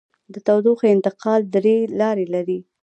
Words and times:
د 0.33 0.35
تودوخې 0.47 0.87
انتقال 0.95 1.41
درې 1.55 1.77
لارې 1.99 2.25
لري. 2.33 2.59